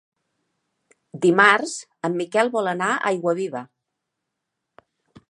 [1.25, 1.75] Dimarts
[2.09, 3.61] en Miquel vol anar a Aiguaviva.